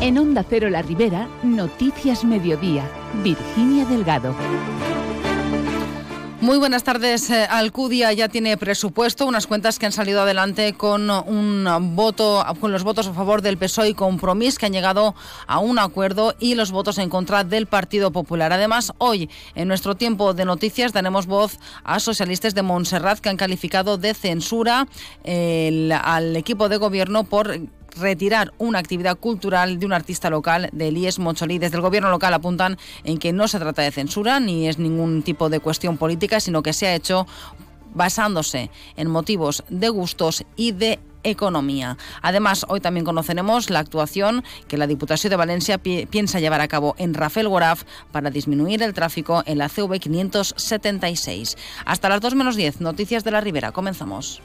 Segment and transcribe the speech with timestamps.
[0.00, 2.88] En Onda Cero La Ribera, Noticias Mediodía.
[3.24, 4.32] Virginia Delgado.
[6.40, 7.28] Muy buenas tardes.
[7.30, 12.70] Eh, Alcudia ya tiene presupuesto, unas cuentas que han salido adelante con un voto, con
[12.70, 15.16] los votos a favor del PSOE y Compromís, que han llegado
[15.48, 18.52] a un acuerdo, y los votos en contra del Partido Popular.
[18.52, 23.36] Además, hoy, en nuestro tiempo de noticias, daremos voz a socialistas de Montserrat que han
[23.36, 24.86] calificado de censura
[25.24, 27.58] al equipo de gobierno por
[27.96, 31.58] retirar una actividad cultural de un artista local de Elías Moncholí.
[31.58, 35.22] Desde el gobierno local apuntan en que no se trata de censura ni es ningún
[35.22, 37.26] tipo de cuestión política, sino que se ha hecho
[37.94, 41.96] basándose en motivos de gustos y de economía.
[42.22, 46.94] Además, hoy también conoceremos la actuación que la Diputación de Valencia piensa llevar a cabo
[46.98, 51.56] en Rafael Goraf para disminuir el tráfico en la CV 576.
[51.84, 53.72] Hasta las 2 menos 10, Noticias de la Ribera.
[53.72, 54.40] Comenzamos.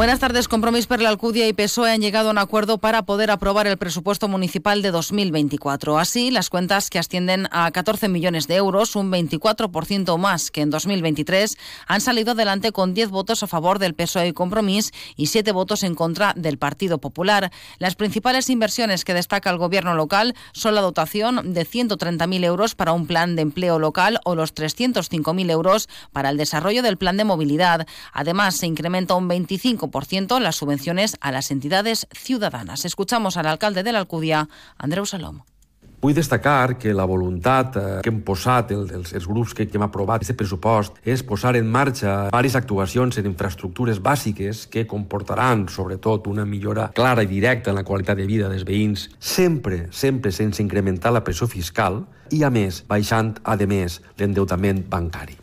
[0.00, 0.48] Buenas tardes.
[0.48, 3.76] Compromís per la Alcudia y PSOE han llegado a un acuerdo para poder aprobar el
[3.76, 5.98] presupuesto municipal de 2024.
[5.98, 10.70] Así, las cuentas que ascienden a 14 millones de euros, un 24% más que en
[10.70, 15.52] 2023, han salido adelante con 10 votos a favor del PSOE y Compromís y 7
[15.52, 17.52] votos en contra del Partido Popular.
[17.76, 22.92] Las principales inversiones que destaca el gobierno local son la dotación de 130.000 euros para
[22.92, 27.24] un plan de empleo local o los 305.000 euros para el desarrollo del plan de
[27.24, 27.86] movilidad.
[28.14, 32.84] Además, se incrementa un 25 ciento las subvenciones a las entidades ciudadanas.
[32.84, 35.42] Escuchamos al alcalde de la Alcudia, Andreu Salom.
[36.00, 39.76] Vull destacar que la voluntat eh, que hem posat els, els, els grups que, que
[39.76, 45.66] hem aprovat aquest pressupost és posar en marxa diverses actuacions en infraestructures bàsiques que comportaran,
[45.68, 50.32] sobretot, una millora clara i directa en la qualitat de vida dels veïns, sempre, sempre
[50.32, 55.36] sense incrementar la pressió fiscal i, a més, baixant, a més, l'endeutament bancari.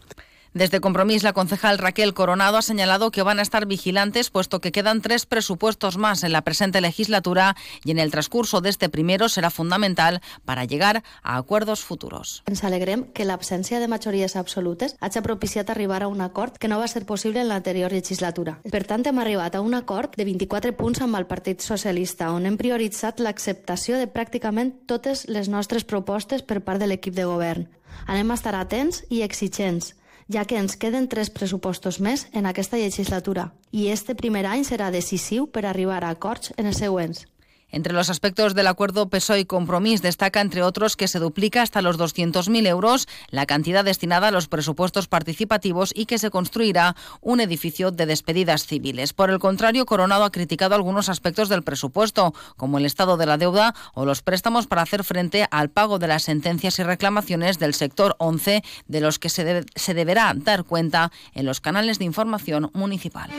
[0.58, 4.72] Desde Compromís, la concejal Raquel Coronado ha señalado que van a estar vigilantes, puesto que
[4.72, 9.30] quedan tres presupuestos más en la presente legislatura y en el transcurso de este primero
[9.30, 12.42] será fundamental para llegar a acuerdos futuros.
[12.50, 16.82] Ens alegrem que l'absència de majories absolutes hagi propiciat arribar a un acord que no
[16.82, 18.58] va ser possible en l'anterior legislatura.
[18.66, 22.50] Per tant, hem arribat a un acord de 24 punts amb el Partit Socialista, on
[22.50, 27.70] hem prioritzat l'acceptació de pràcticament totes les nostres propostes per part de l'equip de govern.
[28.10, 29.94] Anem a estar atents i exigents,
[30.28, 34.92] ja que ens queden tres pressupostos més en aquesta legislatura i este primer any serà
[34.92, 37.26] decisiu per arribar a acords en els següents.
[37.70, 41.82] Entre los aspectos del acuerdo PSOE y Compromís destaca, entre otros, que se duplica hasta
[41.82, 47.42] los 200.000 euros la cantidad destinada a los presupuestos participativos y que se construirá un
[47.42, 49.12] edificio de despedidas civiles.
[49.12, 53.38] Por el contrario, Coronado ha criticado algunos aspectos del presupuesto, como el estado de la
[53.38, 57.74] deuda o los préstamos para hacer frente al pago de las sentencias y reclamaciones del
[57.74, 62.72] sector 11, de los que se, se deberá dar cuenta en los canales de información
[62.74, 63.30] municipal.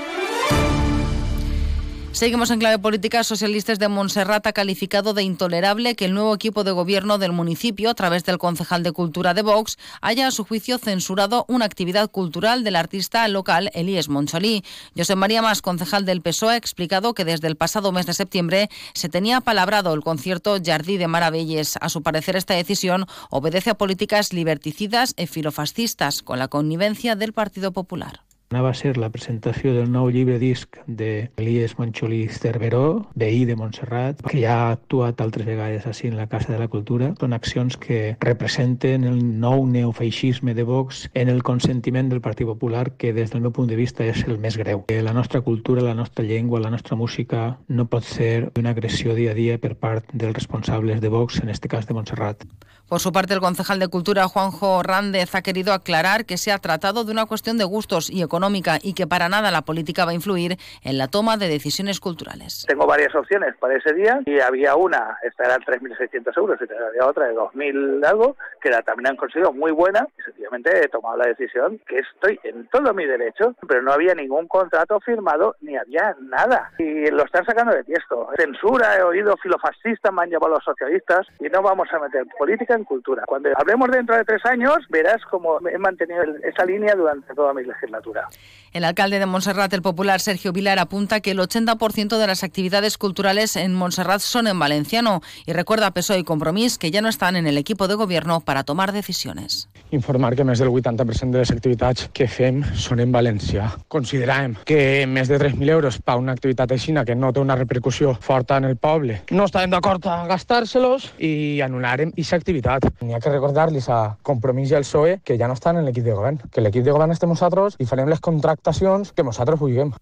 [2.12, 3.22] Seguimos en clave política.
[3.22, 7.90] Socialistas de Montserrat ha calificado de intolerable que el nuevo equipo de gobierno del municipio,
[7.90, 12.10] a través del concejal de Cultura de Vox, haya a su juicio censurado una actividad
[12.10, 14.64] cultural del artista local Elías Moncholí.
[14.96, 18.68] José María Más, concejal del PSOE, ha explicado que desde el pasado mes de septiembre
[18.94, 21.78] se tenía palabrado el concierto Jardí de Maravelles.
[21.80, 27.32] A su parecer, esta decisión obedece a políticas liberticidas y filofascistas, con la connivencia del
[27.32, 28.27] Partido Popular.
[28.50, 34.22] Anava a ser la presentació del nou llibre disc d'Elies Moncholí Cerveró, veí de Montserrat,
[34.24, 37.10] que ja ha actuat altres vegades així en la Casa de la Cultura.
[37.20, 42.86] Són accions que representen el nou neofeixisme de Vox en el consentiment del Partit Popular,
[42.96, 44.86] que des del meu punt de vista és el més greu.
[44.88, 49.36] La nostra cultura, la nostra llengua, la nostra música no pot ser una agressió dia
[49.36, 52.48] a dia per part dels responsables de Vox, en este cas de Montserrat.
[52.88, 56.58] Por su parte, el concejal de Cultura, Juanjo Rández, ha querido aclarar que se ha
[56.58, 60.12] tratado de una cuestión de gustos y económica y que para nada la política va
[60.12, 62.64] a influir en la toma de decisiones culturales.
[62.68, 67.06] Tengo varias opciones para ese día y había una, esta era 3.600 euros, y había
[67.06, 71.16] otra de 2.000 algo, que la también han conseguido muy buena y sencillamente he tomado
[71.16, 75.76] la decisión que estoy en todo mi derecho, pero no había ningún contrato firmado ni
[75.76, 76.70] había nada.
[76.78, 78.28] Y lo están sacando de tiesto.
[78.36, 82.74] Censura, he oído filofascistas, me han llevado los socialistas y no vamos a meter política
[82.74, 83.24] en cultura.
[83.26, 87.64] Cuando hablemos dentro de tres años, verás cómo he mantenido esa línea durante toda mi
[87.64, 88.27] legislatura.
[88.72, 92.98] El alcalde de Montserrat, el popular Sergio Vilar, apunta que el 80% de las actividades
[92.98, 97.08] culturales en Montserrat son en valenciano y recuerda a PSOE y Compromís que ya no
[97.08, 99.68] están en el equipo de gobierno para tomar decisiones.
[99.90, 103.70] Informar que més del 80% de les activitats que fem són en valencià.
[103.88, 108.14] Considerem que més de 3.000 euros per una activitat així que no té una repercussió
[108.20, 109.22] forta en el poble.
[109.30, 112.84] No estàvem d'acord a gastar-se-los i anul·larem aquesta activitat.
[113.00, 116.04] N'hi ha que recordar-los a Compromís i al PSOE que ja no estan en l'equip
[116.04, 119.92] de govern, que l'equip de govern estem nosaltres i farem les actuacions que nosaltres vulguem.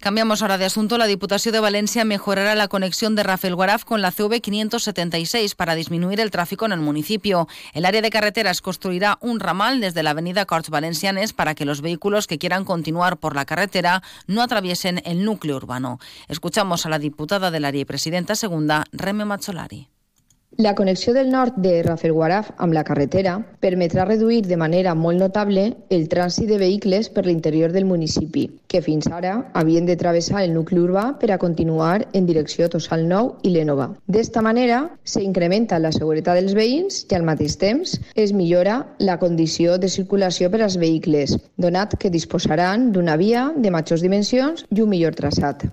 [0.00, 0.98] Cambiamos ahora de asunto.
[0.98, 5.74] La Diputación de Valencia mejorará la conexión de Rafael Guaraf con la CV 576 para
[5.74, 7.48] disminuir el tráfico en el municipio.
[7.72, 11.80] El área de carreteras construirá un ramal desde la avenida Corts Valencianes para que los
[11.80, 15.98] vehículos que quieran continuar por la carretera no atraviesen el núcleo urbano.
[16.28, 19.93] Escuchamos a la diputada del área y presidenta segunda, Reme Mazzolari.
[20.56, 23.32] La connexió del nord de Rafelguaraf amb la carretera
[23.64, 25.64] permetrà reduir de manera molt notable
[25.96, 30.54] el trànsit de vehicles per l'interior del municipi, que fins ara havien de travessar el
[30.54, 33.88] nucli urbà per a continuar en direcció a Tossal Nou i l'Enova.
[34.06, 39.74] D'esta manera, s'incrementa la seguretat dels veïns i al mateix temps es millora la condició
[39.78, 44.94] de circulació per als vehicles, donat que disposaran d'una via de majors dimensions i un
[44.94, 45.66] millor traçat.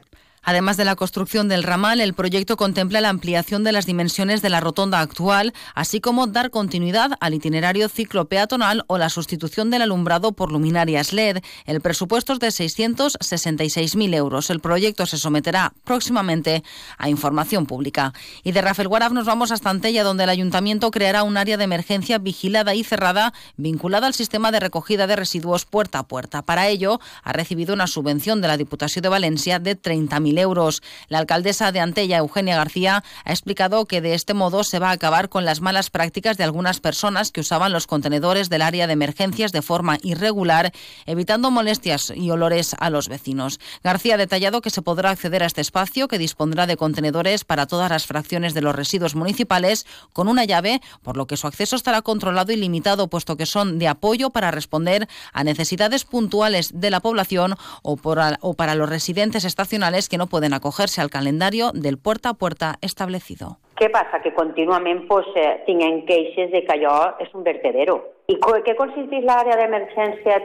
[0.43, 4.49] Además de la construcción del ramal, el proyecto contempla la ampliación de las dimensiones de
[4.49, 9.83] la rotonda actual, así como dar continuidad al itinerario ciclo peatonal o la sustitución del
[9.83, 11.43] alumbrado por luminarias LED.
[11.65, 14.49] El presupuesto es de 666.000 euros.
[14.49, 16.63] El proyecto se someterá próximamente
[16.97, 18.13] a información pública.
[18.43, 21.65] Y de Rafael Guaraf nos vamos hasta Antella, donde el ayuntamiento creará un área de
[21.65, 26.41] emergencia vigilada y cerrada vinculada al sistema de recogida de residuos puerta a puerta.
[26.41, 30.81] Para ello, ha recibido una subvención de la Diputación de Valencia de 30.000 euros.
[31.07, 34.93] La alcaldesa de Antella, Eugenia García, ha explicado que de este modo se va a
[34.93, 38.93] acabar con las malas prácticas de algunas personas que usaban los contenedores del área de
[38.93, 40.71] emergencias de forma irregular,
[41.05, 43.59] evitando molestias y olores a los vecinos.
[43.83, 47.67] García ha detallado que se podrá acceder a este espacio, que dispondrá de contenedores para
[47.67, 51.75] todas las fracciones de los residuos municipales, con una llave, por lo que su acceso
[51.75, 56.89] estará controlado y limitado, puesto que son de apoyo para responder a necesidades puntuales de
[56.89, 57.99] la población o,
[58.41, 62.75] o para los residentes estacionales que no pueden acogerse al calendario del puerta a puerta
[62.81, 63.57] establecido.
[63.81, 64.21] Què passa?
[64.21, 67.97] Que contínuament pues, eh, tinguem queixes de que allò és un vertedero.
[68.29, 70.37] I què consisteix l'àrea d'emergència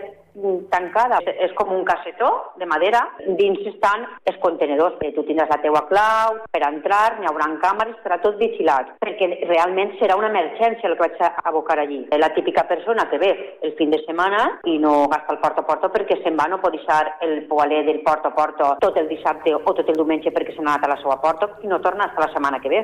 [0.70, 1.20] tancada.
[1.36, 2.30] És com un cassetó
[2.60, 3.02] de madera.
[3.40, 4.98] Dins estan els contenedors.
[5.00, 9.94] Tu tindràs la teua clau, per entrar, n'hi haurà càmeres, estarà tot vigilat, perquè realment
[10.00, 12.02] serà una emergència el que vaig abocar allí.
[12.18, 15.68] La típica persona que ve el fin de setmana i no gasta el porta a
[15.68, 19.08] porta perquè se'n va, no pot deixar el poaler del porta a porta tot el
[19.08, 21.80] dissabte o tot el diumenge perquè se n'ha anat a la seva porta i no
[21.84, 22.82] torna fins la setmana que ve.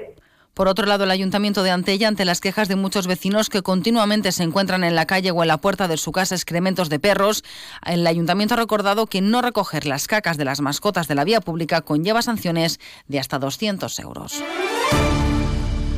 [0.54, 4.32] Por otro lado, el Ayuntamiento de Antella, ante las quejas de muchos vecinos que continuamente
[4.32, 7.42] se encuentran en la calle o en la puerta de su casa excrementos de perros,
[7.86, 11.40] el Ayuntamiento ha recordado que no recoger las cacas de las mascotas de la vía
[11.40, 14.42] pública conlleva sanciones de hasta 200 euros.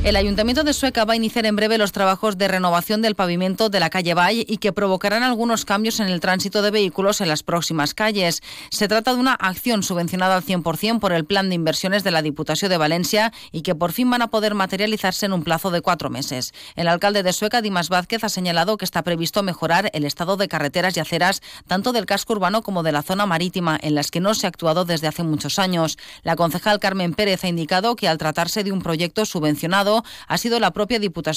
[0.05, 3.69] El Ayuntamiento de Sueca va a iniciar en breve los trabajos de renovación del pavimento
[3.69, 7.27] de la calle Valle y que provocarán algunos cambios en el tránsito de vehículos en
[7.27, 8.43] las próximas calles.
[8.69, 12.21] Se trata de una acción subvencionada al 100% por el Plan de Inversiones de la
[12.21, 15.81] Diputación de Valencia y que por fin van a poder materializarse en un plazo de
[15.81, 16.53] cuatro meses.
[16.75, 20.47] El alcalde de Sueca, Dimas Vázquez, ha señalado que está previsto mejorar el estado de
[20.47, 24.19] carreteras y aceras tanto del casco urbano como de la zona marítima, en las que
[24.19, 25.97] no se ha actuado desde hace muchos años.
[26.21, 29.94] La concejal Carmen Pérez ha indicado que al tratarse de un proyecto subvencionado,
[30.27, 31.35] ha sido la propia Diputación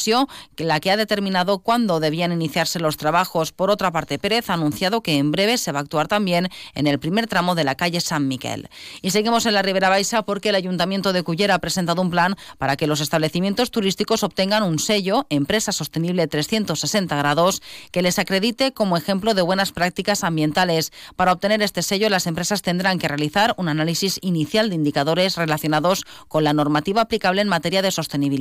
[0.57, 3.53] la que ha determinado cuándo debían iniciarse los trabajos.
[3.53, 6.87] Por otra parte, Pérez ha anunciado que en breve se va a actuar también en
[6.87, 8.69] el primer tramo de la calle San Miguel.
[9.03, 12.37] Y seguimos en la Ribera Baixa porque el Ayuntamiento de Cullera ha presentado un plan
[12.59, 17.63] para que los establecimientos turísticos obtengan un sello Empresa Sostenible 360 grados
[17.93, 20.93] que les acredite como ejemplo de buenas prácticas ambientales.
[21.17, 26.05] Para obtener este sello, las empresas tendrán que realizar un análisis inicial de indicadores relacionados
[26.29, 28.38] con la normativa aplicable en materia de sostenibilidad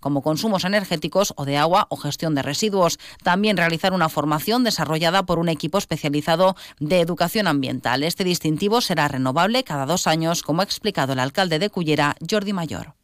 [0.00, 2.98] como consumos energéticos o de agua o gestión de residuos.
[3.22, 8.04] También realizar una formación desarrollada por un equipo especializado de educación ambiental.
[8.04, 12.52] Este distintivo será renovable cada dos años, como ha explicado el alcalde de Cullera, Jordi
[12.52, 13.01] Mayor.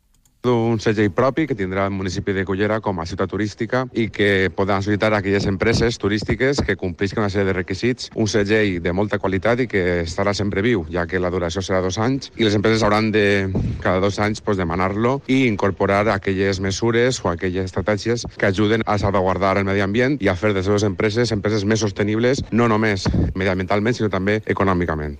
[0.48, 4.50] Un segell propi que tindrà el municipi de Cullera com a ciutat turística i que
[4.54, 8.92] podran solicitar a aquelles empreses turístiques que complisquen una sèrie de requisits, un segell de
[8.92, 12.46] molta qualitat i que estarà sempre viu, ja que la duració serà dos anys i
[12.46, 13.48] les empreses hauran de,
[13.80, 18.98] cada dos anys, pues, demanar-lo i incorporar aquelles mesures o aquelles estratègies que ajuden a
[18.98, 22.68] salvaguardar el medi ambient i a fer de les seves empreses empreses més sostenibles, no
[22.68, 25.18] només mediambientalment, sinó també econòmicament.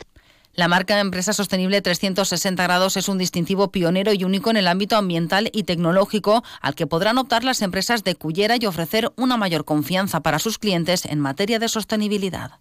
[0.58, 4.96] La marca Empresa Sostenible 360 grados es un distintivo pionero y único en el ámbito
[4.96, 9.64] ambiental y tecnológico al que podrán optar las empresas de Cullera y ofrecer una mayor
[9.64, 12.58] confianza para sus clientes en materia de sostenibilidad.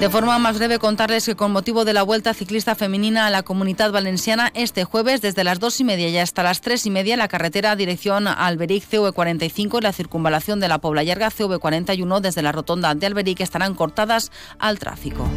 [0.00, 3.42] De forma más breve, contarles que con motivo de la Vuelta Ciclista Femenina a la
[3.42, 7.16] Comunidad Valenciana, este jueves, desde las dos y media y hasta las tres y media,
[7.16, 12.52] la carretera dirección Alberic CV45 y la circunvalación de la Pobla Llarga CV41 desde la
[12.52, 15.28] rotonda de Alberic estarán cortadas al tráfico.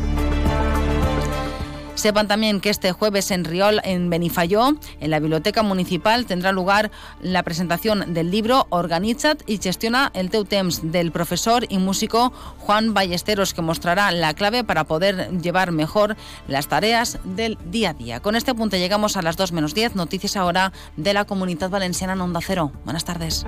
[2.01, 6.89] Sepan también que este jueves en Riol, en Benifayó, en la Biblioteca Municipal, tendrá lugar
[7.21, 12.95] la presentación del libro Organizat y gestiona el teu temps del profesor y músico Juan
[12.95, 16.17] Ballesteros, que mostrará la clave para poder llevar mejor
[16.47, 18.19] las tareas del día a día.
[18.19, 22.13] Con este punto llegamos a las 2 menos 10, noticias ahora de la Comunidad Valenciana
[22.13, 22.71] en Onda Cero.
[22.83, 23.45] Buenas tardes.